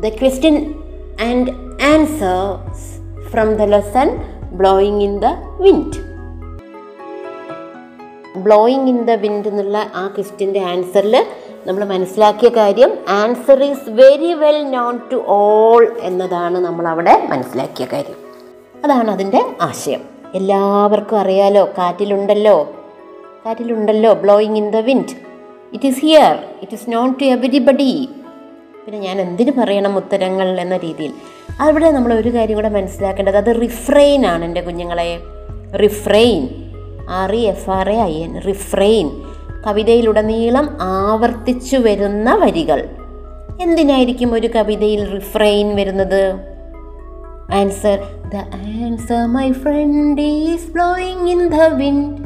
the 0.00 0.10
question 0.18 0.82
and 1.18 1.50
answers 1.80 3.00
from 3.30 3.56
the 3.56 3.66
lesson 3.66 4.31
Blowing 4.59 5.01
in 5.01 5.19
the 5.19 5.25
wind 5.59 5.97
blowing 8.37 8.87
in 8.87 9.05
the 9.05 9.11
wind 9.11 9.47
എന്നുള്ള 9.47 9.91
ആ 9.95 10.07
ക്വസ്റ്റിന്റെ 10.07 10.59
ആൻസറിൽ 10.59 11.25
നമ്മൾ 11.67 11.85
മനസ്സിലാക്കിയ 11.85 12.49
കാര്യം 12.49 12.97
answer 13.09 13.63
is 13.63 13.89
very 13.89 14.33
well 14.33 14.71
known 14.71 14.99
to 15.11 15.23
all 15.27 15.97
എന്നതാണ് 16.01 16.59
നമ്മൾ 16.59 16.87
അവിടെ 16.87 17.27
മനസ്സിലാക്കിയ 17.29 17.87
കാര്യം. 17.93 18.15
അതാണ് 18.83 19.11
അതിന്റെ 19.11 19.45
ആശയം. 19.61 20.01
എല്ലാവർക്കും 20.35 21.19
അറിയാലോ 21.19 21.65
കാറ്റിലുണ്ടല്ലോ. 21.77 22.75
കാറ്റിലുണ്ടല്ലോ 23.45 24.13
blowing 24.13 24.57
in 24.57 24.69
the 24.69 24.75
wind 24.75 25.15
it 25.73 25.85
is 25.85 25.99
here 25.99 26.35
it 26.61 26.73
is 26.73 26.89
known 26.89 27.15
to 27.21 27.23
everybody 27.23 28.09
പിന്നെ 28.85 28.99
ഞാൻ 28.99 29.21
എന്തിനു 29.21 29.51
പറയണം 29.51 29.97
ഉത്തരങ്ങൾ 29.97 30.61
എന്ന 30.61 30.77
രീതിയിൽ. 30.77 31.13
അവിടെ 31.59 31.91
നമ്മൾ 31.91 32.13
ഒരു 32.13 32.33
കാര്യം 32.33 32.55
കൂടെ 32.55 32.69
മനസ്സിലാക്കേണ്ടത് 32.69 33.37
അത് 33.37 33.61
റിഫ്രെയിൻ 33.61 34.25
ആണ് 34.25 34.45
എന്റെ 34.45 34.61
കുഞ്ഞുങ്ങളെ. 34.61 35.19
Refrain 35.75 36.47
R 37.09 37.35
E 37.35 37.39
F 37.39 37.69
R 37.69 37.89
A 37.89 37.97
I 37.97 38.23
N 38.23 38.41
refrain 38.41 39.09
കവിതയിലുടനീളം 39.67 40.77
ആവർത്തിച്ചു 40.81 41.77
വരുന്ന 41.77 42.35
വരികൾ. 42.35 42.89
എന്തിനായിരിക്കും 43.61 44.33
ഒരു 44.33 44.47
കവിതയിൽ 44.47 45.13
റിഫ്രെയിൻ 45.13 45.75
വരുന്നത്? 45.75 46.33
Answer 47.53 47.99
the 48.33 48.35
answer 48.55 49.25
my 49.25 49.51
friend 49.51 50.21
is 50.21 50.71
blowing 50.71 51.29
in 51.29 51.47
the 51.47 51.63
wind 51.63 52.17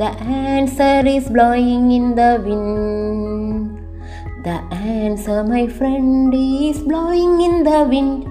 the 0.00 0.02
answer 0.48 1.08
is 1.08 1.28
blowing 1.28 1.92
in 1.92 2.12
the 2.12 2.20
wind 2.20 3.79
the 4.46 4.50
answer 4.94 5.38
my 5.52 5.62
friend 5.78 6.36
is 6.36 6.82
blowing 6.90 7.40
in 7.48 7.54
the 7.68 7.72
wind 7.92 8.22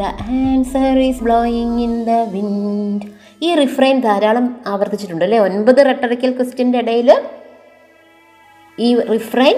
the 0.00 0.02
answer 0.40 0.98
is 1.08 1.22
blowing 1.28 1.78
in 1.86 1.94
the 2.10 2.14
wind 2.34 3.06
ഈ 3.46 3.48
refrain 3.62 3.96
ധാരാളം 4.00 4.46
ആവർത്തിച്ചിട്ടുണ്ട് 4.66 5.24
അല്ലേ? 5.26 5.38
ഒൻപത് 5.38 5.80
റെട്ടറിക്കൽ 5.88 6.30
ക്വസ്റ്റ്യന്റെ 6.38 6.78
ഇടയിൽ 6.84 7.10
ഈ 8.78 8.88
refrain 9.14 9.56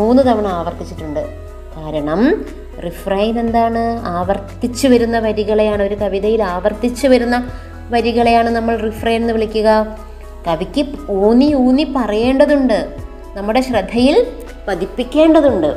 മൂന്ന് 0.00 0.22
തവണ 0.28 0.46
ആവർത്തിച്ചിട്ടുണ്ട്. 0.58 1.22
കാരണം 1.76 2.20
റിഫ്രൈൻ 2.84 3.34
എന്താണ്? 3.40 3.82
ആവർത്തിച്ചു 4.16 4.86
വരുന്ന 4.92 5.16
വരികളെയാണ് 5.26 5.82
ഒരു 5.88 5.96
കവിതയിൽ 6.02 6.42
ആവർത്തിച്ചു 6.54 7.06
വരുന്ന 7.06 7.36
വരികളെയാണ് 7.94 8.50
നമ്മൾ 8.56 8.74
റിഫ്രൈൻ 8.88 9.18
എന്ന് 9.20 9.34
വിളിക്കുക. 9.36 9.68
കവിക്ക് 10.46 10.82
ഊന്നി 11.10 11.48
ഊന്നി 11.64 11.84
പറയേണ്ടതുണ്ട്. 11.96 12.78
നമ്മുടെ 13.36 13.60
ശ്രദ്ധയിൽ 13.60 14.16
പതിപ്പിക്കേണ്ടതുണ്ട്. 14.68 15.70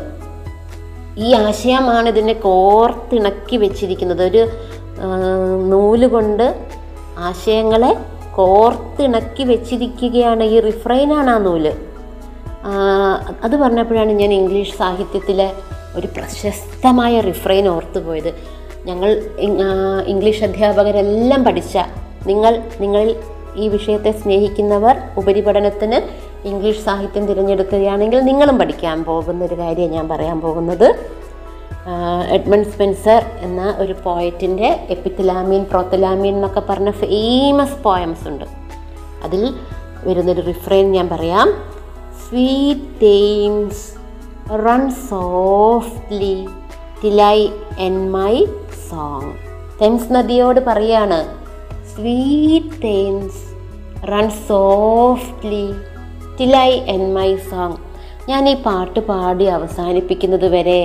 ഈ 1.17 1.33
ആശയമാണ് 1.33 2.07
ഇതിനെ 2.09 2.33
കോർത്തിണക്കി 2.33 3.57
വെച്ചിരിക്കുന്നത്. 3.57 4.23
ഒരു 4.23 4.43
നൂൽ 5.69 6.07
കൊണ്ട് 6.07 6.67
ആശയങ്ങളെ 7.17 7.91
കോർത്തിണക്കി 8.35 9.43
വെച്ചിരിക്കുകയാണ് 9.43 10.43
ഈ 10.43 10.59
റിഫ്രൈനാണ് 10.59 11.29
ആ 11.29 11.37
നൂൽ. 11.37 11.67
അത് 13.43 13.55
പറഞ്ഞപ്പോഴാണ് 13.55 14.11
ഞാൻ 14.11 14.33
ഇംഗ്ലീഷ് 14.33 14.77
സാഹിത്യത്തിലെ 14.77 15.53
ഒരു 15.95 16.07
പ്രശസ്തമായ 16.07 17.19
റിഫ്രൈൻ 17.19 17.67
ഓർത്തു 17.67 17.99
പോയത്. 17.99 18.31
ഞങ്ങൾ 18.85 19.09
ഇംഗ്ലീഷ് 20.07 20.43
അധ്യാപകരെല്ലാം 20.43 21.43
പഠിച്ച 21.43 21.77
നിങ്ങൾ 22.27 22.63
നിങ്ങളിൽ 22.81 23.15
ഈ 23.55 23.67
വിഷയത്തെ 23.67 24.11
സ്നേഹിക്കുന്നവർ 24.11 24.95
ഉപരിപഠനത്തിന് 25.17 25.99
ഇംഗ്ലീഷ് 26.45 26.81
സാഹിത്യം 26.85 27.25
തിരഞ്ഞെടുക്കുകയാണെങ്കിൽ 27.25 28.19
നിങ്ങളും 28.19 28.59
പഠിക്കാൻ 28.59 29.03
പോകുന്ന 29.03 29.45
ഒരു 29.45 29.55
കാര്യം 29.59 29.91
ഞാൻ 29.91 30.09
പറയാൻ 30.09 30.41
പോകുന്നത്. 30.41 30.87
എഡ്മണ്ട് 32.31 32.69
സ്പെൻസർ 32.69 33.23
എന്ന 33.39 33.75
ഒരു 33.77 33.95
പോയറ്റിന്റെ 34.03 34.87
എപ്പിത്തലാമീൻ 34.89 35.63
പ്രോത്തലാമീൻ 35.63 36.35
എന്നൊക്കെ 36.35 36.63
പറഞ്ഞ 36.69 36.91
ഫേമസ് 36.91 37.83
പോയംസ് 37.83 38.27
ഉണ്ട്. 38.27 38.45
അതിൽ 39.23 39.53
വരുന്നൊരു 40.03 40.41
റിഫ്രെയിൻ 40.41 40.91
ഞാൻ 40.91 41.09
പറയാം. 41.09 41.47
Sweet 42.27 43.01
Thames 43.03 43.85
run 44.67 44.91
softly 45.09 46.47
till I 47.03 47.37
end 47.79 48.11
my 48.11 48.45
song 48.89 49.31
Thames 49.81 50.13
നദിയോട് 50.13 50.59
പറയാണ് 50.67 51.19
sweet 51.95 52.81
Thames 52.83 53.41
run 54.11 54.29
softly 54.47 55.65
till 56.39 56.53
I 56.69 56.71
end 56.93 57.03
my 57.13 57.29
song 57.49 57.77
ഞാൻ 58.29 58.43
ഈ 58.49 58.53
പാട്ട് 58.65 58.99
പാടി 58.99 59.45
അവസാനിപ്പിക്കുന്നത് 59.57 60.47
വരെ 60.55 60.81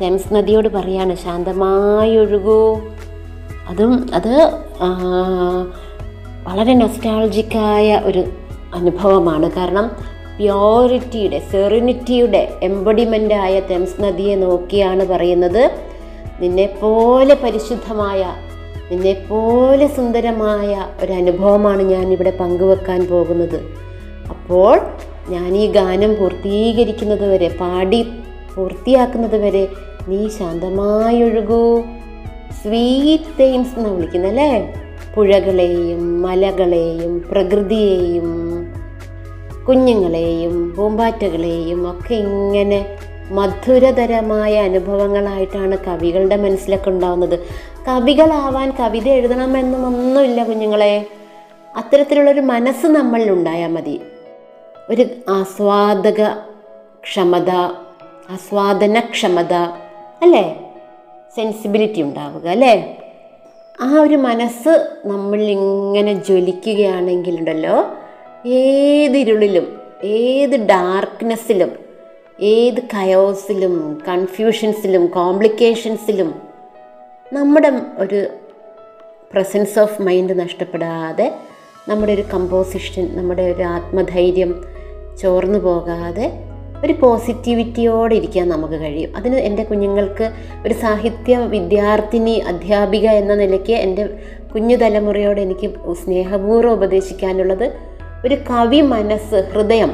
തെംസ് 0.00 0.30
നദിയോട് 0.34 0.68
പറയാണ് 0.68 1.14
ശാന്തമായി 1.24 2.14
ഒഴുകൂ 2.16 2.60
അതും 3.70 3.92
അത് 4.14 4.32
വളരെ 6.48 6.74
നൊസ്റ്റാൾജിക്കായ 6.74 8.00
ഒരു 8.04 8.22
അനുഭവമാണ്. 8.74 9.46
കാരണം 9.56 9.86
പ്യോറിറ്റിയുടെ 10.38 11.38
സെറിനിറ്റിയുടെ 11.50 12.42
എംബഡിമെന്റായ 12.62 13.54
തെംസ് 13.70 14.00
നദിയെ 14.04 14.34
നോക്കിയാണ് 14.36 15.04
പറയുന്നത് 15.12 15.62
നിന്നെപ്പോലെ 16.40 17.34
പരിശുദ്ധമായ 17.44 18.22
നിന്നെപ്പോലെ 18.90 19.86
സുന്ദരമായ 19.86 20.72
ഒരു 21.02 21.12
അനുഭവമാണ് 21.12 21.82
ഞാൻ 21.82 22.06
ഇവിടെ 22.12 22.32
പങ്കുവെക്കാൻ 22.40 23.00
പോകുന്നത്. 23.12 23.58
അപ്പോൾ 24.44 24.80
ഞാൻ 25.28 25.56
ഈ 25.56 25.66
ഗാനം 25.66 26.14
പൂർത്തീകരിക്കുന്നത് 26.14 27.32
വരെ 27.32 27.48
പാടി 27.48 28.02
പൂർത്തിയാക്കുന്നത് 28.54 29.36
വരെ 29.36 29.68
നീ 30.08 30.28
ശാന്തമായി 30.28 31.22
ഒഴുകൂ 31.22 31.82
സ്വീറ്റ് 32.62 33.38
തെയിംസ് 33.40 33.78
എന്ന് 33.78 33.90
വിളിക്കുന്നത് 33.90 34.30
അല്ലേ? 34.30 34.74
പുഴകളെയും 35.14 36.22
മലകളെയും 36.22 37.28
പ്രകൃതിയെയും 37.32 38.28
കുഞ്ഞുങ്ങളെയും 39.68 40.74
പൂമ്പാറ്റകളെയും 40.76 41.90
ഒക്കെ 41.90 42.14
ഇങ്ങനെ 42.14 42.96
മധുരതരമായ 43.30 44.60
അനുഭവങ്ങളായിട്ടാണ് 44.60 45.78
കവികളുടെ 45.86 46.36
മനസ്സിലൊക്കെ 46.36 46.90
ഉണ്ടാവുന്നത്. 46.90 47.38
കവികളാവാൻ 47.88 48.72
കവിത 48.80 49.08
എഴുതണമെന്നും 49.08 49.86
ഒന്നുമില്ല 49.86 50.44
കുഞ്ഞുങ്ങളെ. 50.44 51.06
അത്തരത്തിലുള്ളൊരു 51.76 52.40
മനസ്സ് 52.40 52.86
നമ്മളിൽ 52.86 53.30
ഉണ്ടായാൽ 53.30 53.70
മതി. 53.70 54.00
ഒരു 54.90 55.04
ആസ്വാദക 55.28 56.20
ക്ഷമത 57.02 57.50
ആസ്വാദനക്ഷമത 58.30 59.54
അല്ലേ? 60.22 60.44
സെൻസിബിലിറ്റി 61.36 62.02
ഉണ്ടാവുക 62.02 62.48
അല്ലേ? 62.48 62.74
ആ 63.80 64.00
ഒരു 64.00 64.16
മനസ്സ് 64.16 64.72
നമ്മൾ 65.06 65.40
ഇങ്ങനെ 65.50 66.12
ജ്വലിക്കുകയാണെങ്കിലുണ്ടല്ലോ 66.14 67.76
ഏതിരുളിലും 68.46 69.66
ഏത് 70.04 70.56
ഡാർക്ക്നെസ്സിലും 70.66 71.70
ഏത് 72.42 72.80
കയോസിലും 72.94 73.74
കൺഫ്യൂഷൻസിലും 74.08 75.06
കോംപ്ലിക്കേഷൻസിലും 75.06 76.30
നമ്മുടെ 77.32 77.70
ഒരു 77.98 78.20
പ്രസൻസ് 79.32 79.78
ഓഫ് 79.78 80.02
മൈൻഡ് 80.02 80.40
നഷ്ടപ്പെടാതെ 80.40 81.26
നമ്മുടെ 81.88 82.12
ഒരു 82.12 82.22
കമ്പോസിഷൻ 82.34 83.16
നമ്മുടെ 83.16 83.42
ഒരു 83.42 83.62
ആത്മധൈര്യം 83.62 84.64
ചോർന്നു 85.20 85.58
പോകാതെ 85.58 86.26
ഒരു 86.84 86.92
പോസിറ്റിവിറ്റിയോടെ 86.92 88.14
ഇരിക്കാൻ 88.14 88.48
നമുക്ക് 88.48 88.74
കഴിയും. 88.74 89.16
അതിന് 89.16 89.36
എന്റെ 89.36 89.64
കുഞ്ഞുങ്ങൾക്ക് 89.64 90.26
ഒരു 90.66 90.74
സാഹിത്യ 90.74 91.36
വിദ്യാർത്ഥിനി 91.36 92.34
അധ്യാപിക 92.48 93.06
എന്ന 93.08 93.34
നിലയ്ക്ക് 93.34 93.72
എന്റെ 93.72 94.04
കുഞ്ഞു 94.54 94.76
തലമുറയോട് 94.76 95.40
എനിക്ക് 95.40 95.94
സ്നേഹപൂർവം 96.04 96.72
ഉപദേശിക്കാനുള്ളത് 96.72 97.66
ഒരു 98.26 98.34
കവി 98.50 98.80
മനസ്സ് 98.80 99.50
ഹൃദയം 99.54 99.92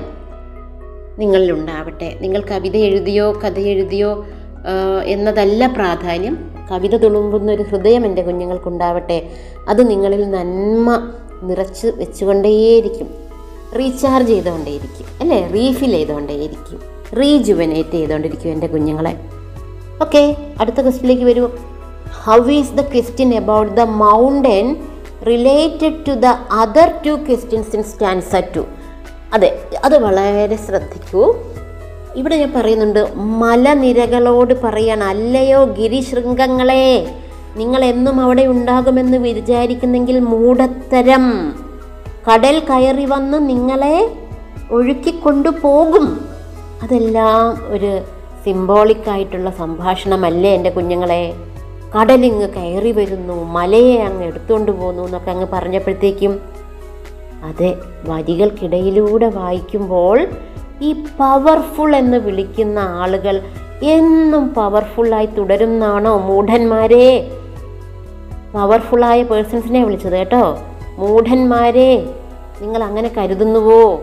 നിങ്ങളിലുണ്ടാവട്ടെ. 1.18 2.10
നിങ്ങൾ 2.21 2.43
കവിത 2.50 2.76
എഴുതിയോ 2.76 3.32
കഥ 3.32 3.58
എഴുതിയോ 3.58 4.12
എന്നതല്ല 5.04 5.67
പ്രാധാന്യം. 5.67 6.36
കവിത 6.71 6.97
തുളുമ്പുന്ന 6.97 7.52
ഒരു 7.52 7.62
ഹൃദയം 7.62 8.06
എന്റെ 8.06 8.23
കുഞ്ഞുങ്ങൾക്കുണ്ടാവട്ടെ. 8.23 9.19
അത് 9.69 9.91
നിങ്ങളിൽ 9.91 10.30
നന്മ 10.30 10.88
നിറച്ച് 11.42 11.86
വെച്ചുകൊണ്ടേയിരിക്കും. 11.86 13.08
റീചാർജ് 13.78 14.28
ചെയ്തുകൊണ്ടേയിരിക്കും. 14.28 15.06
അല്ലേ? 15.20 15.50
റീഫിൽ 15.54 15.90
ചെയ്തുകൊണ്ടേയിരിക്കും. 15.90 16.80
റീജുവനേറ്റ് 17.20 17.90
ചെയ്തുകൊണ്ടിരിക്കും 17.90 18.50
എന്റെ 18.50 18.66
കുഞ്ഞുങ്ങളെ. 18.66 19.16
ഓക്കെ 20.02 20.36
അടുത്ത 20.60 20.80
ക്വസ്റ്റിലേക്ക് 20.80 21.24
വരൂ. 21.24 21.48
How 22.24 22.50
is 22.50 22.72
the 22.72 22.80
question 22.80 23.34
about 23.34 23.74
the 23.74 23.80
mountain 23.80 24.76
related 25.26 26.06
to 26.08 26.12
the 26.12 26.26
other 26.50 26.94
two 27.06 27.10
questions 27.10 27.76
in 27.76 27.82
stanza 27.82 28.34
two 28.56 28.64
അതെ 29.32 29.58
അത് 29.84 29.98
വളരെ 29.98 30.56
ശ്രദ്ധിക്കൂ. 30.56 31.36
ഇവിടെ 32.16 32.36
ഞാൻ 32.36 32.52
പറയുന്നുണ്ട് 32.56 33.08
മലനിരകളോട് 33.14 34.62
പറയണം 34.62 35.06
അല്ലയോ 35.06 35.64
ഗിരിശൃംഗങ്ങളെ? 35.64 37.06
നിങ്ങൾ 37.56 37.84
എന്നും 37.84 38.21
അവിടെ 38.21 38.47
ഉണ്ടാകുമെന്ന് 38.47 39.17
വിചാരിക്കുന്നെങ്കിൽ 39.17 40.21
മൂടത്തരം 40.21 41.54
കടൽ 42.30 42.58
കയറി 42.58 43.04
വന്ന് 43.04 43.49
നിങ്ങളെ 43.49 44.10
ഒഴുക്കിക്കൊണ്ടു 44.71 45.49
പോകും 45.49 46.19
അതെല്ലാം 46.82 47.58
ഒരു 47.69 48.02
സിംബോളിക്കായിട്ടുള്ള 48.45 49.50
സംഭാഷണമല്ലേ 49.50 50.54
എന്റെ 50.54 50.71
കുഞ്ഞുങ്ങളെ? 50.71 51.34
കടലിങ്ങ് 51.97 52.49
കയറി 52.49 52.93
വരുന്നു 52.93 53.45
മലയെ 53.45 54.02
അങ്ങ് 54.02 54.25
എടുത്തുകൊണ്ട് 54.25 54.73
പോകുന്നു 54.73 55.02
എന്നൊക്കെ 55.02 55.30
അങ്ങ് 55.30 55.47
പറഞ്ഞപ്പോഴത്തേക്കും 55.52 56.41
അതെ 57.45 57.78
വരികൾക്കിടയിലൂടെ 58.04 59.26
വായിക്കുമ്പോൾ 59.26 60.28
ഈ 60.80 60.93
പവർഫുൾ 60.93 61.97
എന്ന് 61.97 62.17
വിളിക്കുന്ന 62.17 62.78
ആളുകൾ 62.78 63.41
എന്നും 63.82 64.49
പവർഫുള്ളായി 64.49 65.26
തുടരുന്നാണോ 65.26 66.17
മൂഢന്മാരെ? 66.19 67.30
പവർഫുള്ളായ 68.54 69.23
പേഴ്സൺസിനെ 69.23 69.84
വിളിച്ചത് 69.84 70.13
കേട്ടോ. 70.13 70.58
മൂഢന്മാരെ 70.99 72.15
നിങ്ങൾ 72.60 72.82
അങ്ങനെ 72.82 73.10
കരുതുന്നുവോ? 73.17 74.00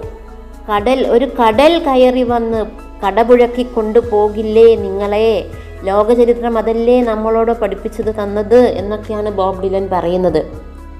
കടൽ 0.70 1.08
ഒരു 1.08 1.26
കടൽ 1.26 1.80
കയറി 1.80 2.24
വന്ന് 2.24 2.66
കടപുഴക്കി 3.06 3.64
കൊണ്ടുപോകില്ലേ 3.64 4.76
നിങ്ങളെ? 4.76 5.50
ലോകചരിത്രം 5.84 6.58
അതല്ലേ 6.58 7.02
നമ്മളോട് 7.02 7.52
പഠിപ്പിച്ചത് 7.52 8.16
തന്നത് 8.16 8.60
എന്നൊക്കെയാണ് 8.60 9.32
ബോബ് 9.32 9.62
ഡിലൻ 9.62 9.90
പറയുന്നത്. 9.92 10.42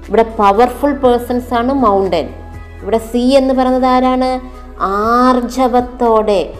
ഇവിടെ 0.08 0.22
പവർഫുൾ 0.38 0.92
പേഴ്സൺസ് 0.92 1.54
ആണ് 1.54 1.72
മൗണ്ടൻ 1.72 2.28
ഇവിടെ 2.82 2.98
സി 2.98 3.18
എന്ന് 3.18 3.54
പറയുന്നത് 3.54 3.86
ആരാണ്? 3.86 4.30
ആർജവത്തോടെ 4.80 6.52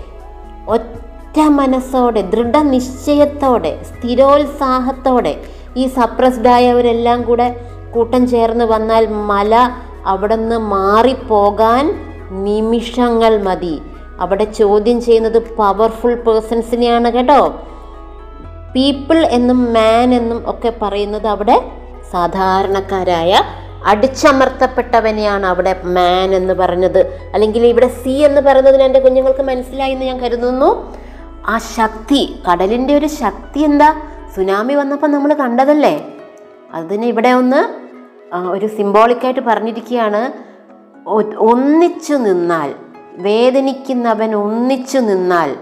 ഒറ്റ 0.68 1.38
മനസ്സോടെ 1.40 2.20
ദൃഢനിശ്ചയത്തോടെ 2.20 3.82
സ്ഥിരോത്സാഹത്തോടെ 3.82 5.34
ഈ 5.78 5.86
സപ്രസ്ഡായവരെല്ലാം 5.96 7.22
കൂടെ 7.22 7.48
കൂട്ടം 7.94 8.22
ചേർന്ന് 8.28 8.64
വന്നാൽ 8.64 9.04
മല 9.30 9.54
അവിടെ 10.06 10.36
നിന്ന് 10.36 10.58
മാറിപ്പോകാൻ 10.74 11.84
നിമിഷങ്ങൾ 12.44 13.32
മതി. 13.42 13.76
അവിടെ 14.20 14.44
ചോദ്യം 14.60 14.98
ചെയ്യുന്നത് 15.00 15.38
പവർഫുൾ 15.56 16.14
പേഴ്സൺസിനെയാണ് 16.14 17.10
കേട്ടോ. 17.12 17.40
പീപ്പിൾ 18.74 19.18
എന്നും 19.36 19.60
മാൻ 19.72 20.08
എന്നും 20.14 20.50
ഒക്കെ 20.50 20.72
പറയുന്നത് 20.82 21.26
അവിടെ 21.26 21.56
സാധാരണക്കാരായ 22.12 23.32
അടിച്ചമർത്തപ്പെട്ടവനെയാണ് 23.84 25.46
അവിടെ 25.46 25.72
മാൻ 25.96 26.28
എന്ന് 26.34 26.54
പറഞ്ഞത് 26.54 26.98
അല്ലെങ്കിൽ 27.34 27.66
ഇവിടെ 27.66 27.88
സി 28.00 28.14
എന്ന് 28.28 28.40
പറയുന്നതിന് 28.40 28.82
എന്റെ 28.82 29.00
കുഞ്ഞുങ്ങൾക്ക് 29.00 29.42
മനസ്സിലായി 29.42 29.92
എന്ന് 29.92 30.06
ഞാൻ 30.06 30.18
കരുതുന്നു. 30.20 30.70
ആ 31.46 31.58
ശക്തി 31.58 32.22
കടലിന്റെ 32.46 32.94
ഒരു 32.96 33.08
ശക്തി 33.20 33.60
എന്താ? 33.60 33.88
സുനാമി 34.38 34.74
വന്നപ്പോൾ 34.74 35.06
നമ്മൾ 35.06 35.34
കണ്ടതല്ലേ? 35.34 35.94
അതിന് 36.72 37.04
ഇവിടെ 37.04 37.28
ഒന്ന് 37.28 37.60
ഒരു 38.50 38.66
സിംബോളിക്കായിട്ട് 38.66 39.40
പറഞ്ഞിരിക്കുകയാണ്. 39.40 40.20
ഒന്നിച്ചു 41.38 42.14
നിന്നാൽ 42.14 42.74
വേദനിക്കുന്നവൻ 43.26 44.34
ഒന്നിച്ചു 44.34 44.98
നിന്നാൽ 44.98 45.56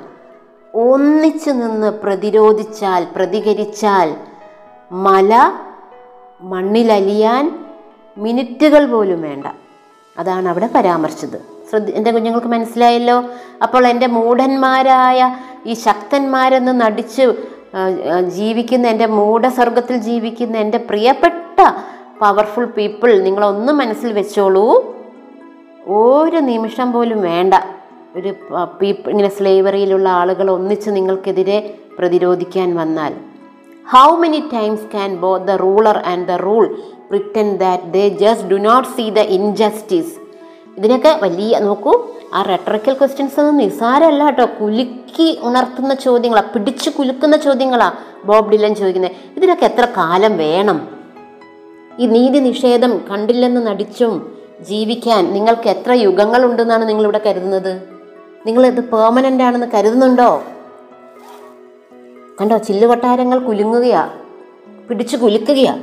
ഒന്നിച്ചു 0.75 1.51
നിന്ന് 1.51 1.87
പ്രതിരോധിച്ചാൽ 1.87 3.07
പ്രതികരിച്ചാൽ 3.17 4.15
മല 4.93 5.53
മണ്ണിലലിയാൻ 6.41 7.45
മിനിറ്റുകൾ 8.19 8.91
പോലും 8.91 9.23
വേണ്ട. 9.23 9.47
അതാണ് 10.19 10.49
അവിടെ 10.49 10.69
പരാമർശിച്ചത്. 10.75 11.39
ശ്രദ്ധ 11.71 11.91
എന്റെ 11.91 12.11
കുഞ്ഞുങ്ങൾക്ക് 12.11 12.49
മനസ്സിലായല്ലോ? 12.49 13.25
അപ്പോൾ 13.63 13.87
എന്റെ 13.87 14.07
മൂഢന്മാരായ 14.07 15.37
ഈ 15.67 15.75
ശക്തന്മാരെന്ന് 15.75 16.81
നടിച്ച് 16.81 17.56
ജീവിക്കുന്ന 18.29 18.87
എന്റെ 18.87 19.07
മൂഢസ്വർഗത്തിൽ 19.07 19.97
ജീവിക്കുന്ന 19.97 20.57
എന്റെ 20.57 20.79
പ്രിയപ്പെട്ട 20.79 21.61
പവർഫുൾ 22.21 22.65
പീപ്പിൾ 22.65 23.23
നിങ്ങളൊന്ന് 23.23 23.73
മനസ്സിൽ 23.73 24.13
വെച്ചോളൂ. 24.13 24.95
ഒരു 25.89 26.37
നിമിഷം 26.37 26.93
പോലും 26.93 27.23
വേണ്ട. 27.23 27.55
ഒരു 28.17 28.35
പീപ്പിൾ 28.83 29.11
ഇങ്ങനെ 29.11 29.29
സ്ലേവറിയിലുള്ള 29.29 30.09
ആളുകൾ 30.09 30.51
ഒന്നിച്ച് 30.51 30.91
നിങ്ങൾക്കെതിരെ 30.91 31.79
പ്രതിരോധിക്കാൻ 31.99 32.77
വന്നാൽ. 32.77 33.15
How 33.93 34.17
many 34.17 34.43
times 34.53 34.83
can 34.83 35.17
both 35.17 35.37
the 35.37 35.51
ruler 35.51 35.99
and 35.99 36.29
the 36.29 36.31
ruled 36.31 36.77
pretend 37.09 37.57
that 37.57 37.85
they 37.85 38.09
just 38.09 38.49
do 38.49 38.55
not 38.55 38.89
see 38.89 39.11
the 39.11 39.19
injustice 39.19 40.15
ഇതിനൊക്കെ 40.79 41.19
വലിയ 41.23 41.59
നോക്കൂ 41.59 41.93
ആ 42.35 42.43
റെട്രിക്കൽ 42.43 42.93
ക്വസ്റ്റ്യൻസ് 42.93 43.41
ഒന്നും 43.41 43.57
നിസ്സാരമല്ല 43.57 44.25
കേട്ടോ. 44.25 44.45
കുലുക്കി 44.45 45.39
ഉണർത്തുന്ന 45.43 45.95
ചോദ്യങ്ങളാ 45.95 46.43
പിടിച്ചു 46.55 46.91
കുലുക്കുന്ന 46.91 47.37
ചോദ്യങ്ങളാ 47.37 47.93
ബോബ് 48.25 48.51
ഡിലൻ 48.51 48.75
ചോദിക്കുന്നത്. 48.75 49.11
ഇതിനൊക്കെ 49.37 49.65
എത്ര 49.65 49.85
കാലം 49.97 50.37
വേണം? 50.37 50.89
ഈ 51.99 52.07
നീതി 52.07 52.39
നിഷേധം 52.39 53.01
കണ്ടില്ലെന്ന് 53.11 53.67
നടിച്ചും 53.67 54.39
ജീവിക്കാൻ 54.61 55.33
നിങ്ങൾക്ക് 55.33 55.69
എത്ര 55.69 55.93
യുഗങ്ങളുണ്ടെന്നാണ് 55.93 56.89
നിങ്ങളിവിടെ 56.89 57.21
കരുതുന്നത്? 57.27 57.83
നിങ്ങൾ 58.47 58.67
ഇത് 58.67 58.85
പെർമനന്റ് 58.85 59.43
ആണെന്ന് 59.43 59.67
കരുതുന്നുണ്ടോ? 59.75 60.43
കണ്ടോ 62.41 62.57
ചില്ലുകൊട്ടാരങ്ങൾ 62.57 63.39
കുലുങ്ങുകയാ 63.39 64.11
പിടിച്ചു 64.89 65.17
കുലുക്കുകയാ. 65.17 65.81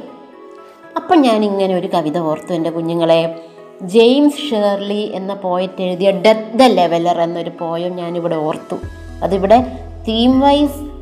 അപ്പം 0.95 1.21
ഞാൻ 1.21 1.45
ഇങ്ങനെ 1.45 1.75
ഒരു 1.75 1.87
കവിത 1.87 2.17
ഓർത്തു 2.17 2.53
എന്റെ 2.53 2.69
കുഞ്ഞുങ്ങളെ. 2.69 3.49
ജെയിംസ് 3.83 4.49
ഷേർലി 4.49 5.11
എന്ന 5.13 5.33
പോയറ്റ് 5.33 5.81
എഴുതിയ 5.81 6.11
ഡെത്ത് 6.11 6.59
ദ 6.59 6.63
ലെവലർ 6.63 7.21
എന്നൊരു 7.21 7.51
പോയം 7.59 7.95
ഞാനിവിടെ 7.95 8.35
ഓർത്തു. 8.35 8.75
അതിവിടെ 9.23 9.77
തീം 10.07 10.39
വൈസ് 10.39 10.93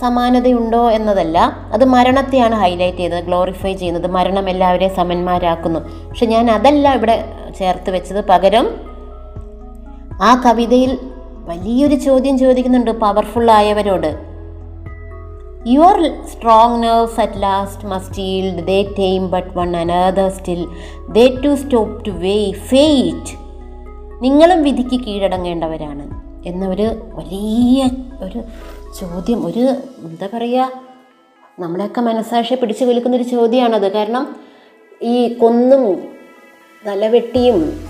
സമാനതയുണ്ടോ 0.00 0.90
എന്നതല്ല 0.90 1.38
അത് 1.72 1.84
മരണത്തെയാണ് 1.84 2.54
ഹൈലൈറ്റ് 2.54 2.98
ചെയ്തത് 2.98 3.24
ഗ്ലോറിഫൈ 3.24 3.72
ചെയ്യുന്നത് 3.72 4.06
മരണം 4.06 4.50
എല്ലാവരെയും 4.50 4.94
സമന്മാരാക്കുന്നു. 4.94 5.80
പക്ഷെ 5.80 6.26
ഞാൻ 6.26 6.50
അതല്ല 6.50 6.94
ഇവിടെ 6.94 7.24
ചേർത്ത് 7.58 7.90
വെച്ചത് 7.90 8.24
പകരം 8.24 8.68
ആ 10.22 10.42
കവിതയിൽ 10.46 10.98
വലിയൊരു 11.44 11.94
ചോദ്യം 11.94 12.38
ചോദിക്കുന്നുണ്ട് 12.38 12.90
powerful 12.90 13.50
your 15.66 16.22
strong 16.32 16.82
nerves 16.82 17.20
at 17.20 17.42
last 17.42 17.86
must 17.86 18.22
yield 18.22 18.66
they 18.66 18.82
time 18.82 19.30
but 19.30 19.58
one 19.58 19.76
another 19.76 20.28
still 20.28 20.66
they 21.08 21.36
to 21.44 21.54
stop 21.54 22.06
to 22.06 22.10
way 22.10 22.52
fate 22.52 23.32
നിങ്ങളും 24.22 24.62
വിധിക്ക് 24.62 25.04
കീഴടങ്ങേണ്ടവരാണ്. 25.04 26.22
എന്നൊരു 26.46 26.86
വലിയ 27.14 27.90
ഒരു 28.20 28.42
ചോദ്യം 29.00 29.46
ഒരു 29.46 29.58
എന്താ 30.04 30.28
പറയുക 30.34 30.72
നമ്മളെയൊക്കെ 31.58 32.00
മനസ്സാക്ഷി 32.00 32.54
പിടിച്ചു 32.54 32.84
വിൽക്കുന്നൊരു 32.84 33.22
ചോദ്യമാണത്. 33.22 33.92
കാരണം 33.92 34.36
ഈ 35.02 35.34
കൊന്നും 35.34 36.08
തലവെട്ടിയും 36.86 37.80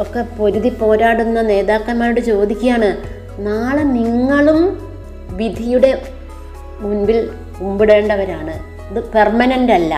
ഒക്കെ 0.00 0.26
പൊരുതി 0.38 0.68
പോരാടുന്ന 0.68 1.42
നേതാക്കന്മാരോട് 1.42 2.20
ചോദിക്കുകയാണ് 2.20 2.96
നാളെ 3.38 3.82
നിങ്ങളും 3.82 4.94
വിധിയുടെ 5.36 6.13
മുൻപിൽ 6.84 7.18
കുമ്പിടേണ്ടവരാണ്. 7.58 8.54
ഇത് 8.90 9.00
പെർമനന്റ് 9.14 9.72
അല്ല. 9.78 9.92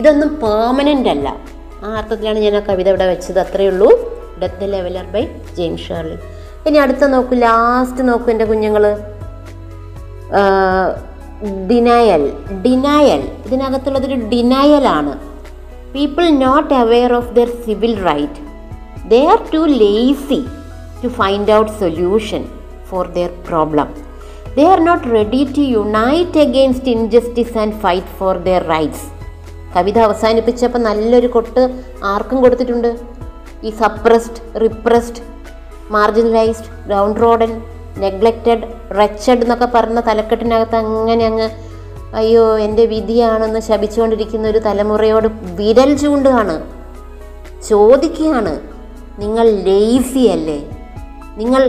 ഇതൊന്നും 0.00 0.30
പെർമനന്റ് 0.44 1.10
അല്ല. 1.14 1.28
ആ 1.84 1.88
അർത്ഥത്തിലാണ് 2.00 2.38
ഞാൻ 2.46 2.56
ആ 2.60 2.62
കവിത 2.68 2.88
ഇവിടെ 2.92 3.06
വെച്ചത്. 3.12 3.38
അത്രയേ 3.44 3.70
ഉള്ളൂ. 3.72 3.90
Death 4.40 4.66
leveller 4.72 5.04
by 5.12 5.22
James 5.58 5.84
Shirley 5.88 6.16
ഇനി 6.68 6.78
അടുത്ത 6.84 7.04
നോക്കൂ. 7.14 7.34
ലാസ്റ്റ് 7.46 8.08
നോക്കൂ 8.08 8.30
എന്റെ 8.34 8.46
കുഞ്ഞുങ്ങൾ 8.52 8.84
ഡിനയൽ 11.70 12.22
ഡിനയൽ 12.64 13.22
ഇതിനകത്തുള്ളതൊരു 13.46 14.16
ഡിനയലാണ് 14.32 15.12
people 15.94 16.24
not 16.44 16.72
aware 16.74 17.10
of 17.18 17.32
their 17.38 17.48
civil 17.64 17.94
right 18.08 18.40
they 19.12 19.20
are 19.34 19.40
too 19.54 19.60
lazy 19.82 20.40
to 21.02 21.08
find 21.20 21.52
out 21.58 21.72
solution 21.82 22.42
for 22.90 23.04
their 23.16 23.30
problem 23.48 23.88
they 24.56 24.64
are 24.64 24.80
not 24.80 25.12
ready 25.12 25.44
to 25.56 25.60
unite 25.60 26.38
against 26.38 26.88
injustice 26.88 27.58
and 27.58 27.74
fight 27.74 28.06
for 28.18 28.36
their 28.38 28.62
rights 28.62 29.06
കവിത 29.74 29.98
അവസാനിപ്പിച്ചപ്പോൾ 29.98 30.78
നല്ലൊരു 30.78 31.26
കൊട്ട് 31.26 31.62
ആർക്കും 32.04 32.42
കൊടുത്തിട്ടുണ്ട്. 32.42 32.90
ഈ 33.62 33.70
suppressed 33.70 34.60
repressed 34.60 35.22
marginalised 35.90 36.90
downtrodden 37.14 37.52
neglected 37.98 38.64
wretched 38.90 39.42
എന്നൊക്കെ 39.42 39.66
പറഞ്ഞ 39.66 40.00
തലക്കെട്ടിനകത്ത് 40.00 40.76
അങ്ങനെ 40.76 41.24
അങ്ങ് 41.26 41.48
അയ്യോ 42.14 42.58
എന്റെ 42.58 42.86
വിധിയാണെന്ന് 42.86 43.60
ശപിച്ചുകൊണ്ടിരിക്കുന്ന 43.60 44.48
ഒരു 44.48 44.58
തലമുറയോട് 44.58 45.26
വിരൽ 45.54 45.96
ചൂണ്ടുകയാണ് 45.96 46.56
ചോദിക്കുകയാണ് 47.68 48.52
നിങ്ങൾ 49.18 49.50
ലേസി 49.64 50.18
അല്ലേ? 50.18 50.58
നിങ്ങൾ 51.36 51.62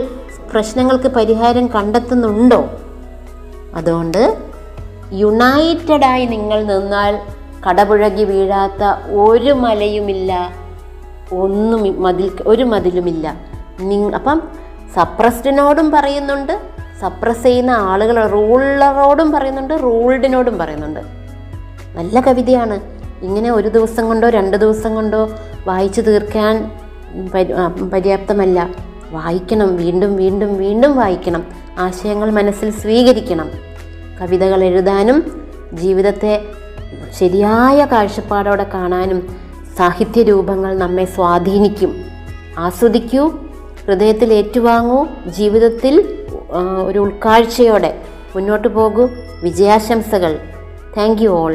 പ്രശ്നങ്ങൾക്ക് 0.52 1.08
പരിഹാരം 1.08 1.66
കണ്ടെത്തുന്നുണ്ടോ? 1.66 2.60
അതുകൊണ്ട് 3.74 4.22
യുണൈറ്റഡായി 5.12 6.24
നിങ്ങൾ 6.26 6.58
നിന്നാൽ 6.64 7.14
കടപുഴകി 7.66 8.24
വീഴാത്ത 8.24 8.82
ഒരു 9.10 9.52
മലയുമില്ല 9.52 10.32
ഒന്നും 11.32 12.02
മതിൽ 12.02 12.30
ഒരു 12.46 12.62
മതിലുമില്ല. 12.62 13.34
നിങ് 13.80 14.12
അപ്പം 14.12 14.42
സപ്രസ്ഡിനോടും 14.94 15.90
പറയുന്നുണ്ട് 15.90 16.52
സപ്രസ് 17.00 17.42
ചെയ്യുന്ന 17.42 17.70
ആളുകൾ 17.70 18.26
റൂളറോടും 18.26 19.32
പറയുന്നുണ്ട് 19.32 19.74
റൂൾഡിനോടും 19.82 20.58
പറയുന്നുണ്ട്. 20.58 21.00
നല്ല 21.96 22.20
കവിതയാണ്. 22.20 22.76
ഇങ്ങനെ 23.22 23.50
ഒരു 23.50 23.68
ദിവസം 23.68 24.08
കൊണ്ടോ 24.08 24.28
രണ്ട് 24.28 24.56
ദിവസം 24.56 24.94
കൊണ്ടോ 24.94 25.20
വായിച്ചു 25.66 26.00
തീർക്കാൻ 26.00 26.54
പര്യാപ്തമല്ല. 27.92 28.58
വായിക്കണം 29.10 29.76
വീണ്ടും 29.76 30.16
വീണ്ടും 30.16 30.58
വീണ്ടും 30.58 30.96
വായിക്കണം. 30.96 31.44
ആശയങ്ങൾ 31.78 32.30
മനസ്സിൽ 32.30 32.70
സ്വീകരിക്കണം. 32.70 33.50
കവിതകൾ 34.20 34.64
എഴുതാനും 34.64 35.48
ജീവിതത്തെ 35.72 36.44
ശരിയായ 37.18 37.84
കാഴ്ചപ്പാടോടെ 37.84 38.66
കാണാനും 38.74 39.36
സാഹിത്യ 39.78 40.22
രൂപങ്ങൾ 40.22 40.78
നമ്മെ 40.78 41.04
സ്വാധീനിക്കും. 41.04 41.96
ആസ്വദിക്കൂ 42.58 43.32
ഹൃദയത്തിൽ 43.86 44.32
ഏറ്റുവാങ്ങൂ 44.32 45.06
ജീവിതത്തിൽ 45.26 46.26
ഒരു 46.84 46.98
ഉൾക്കാഴ്ചയോടെ 46.98 48.02
മുന്നോട്ട് 48.36 48.68
പോകൂ. 48.68 49.08
വിജയാശംസകൾ. 49.42 50.38
Thank 50.96 51.22
you 51.22 51.28
all. 51.28 51.54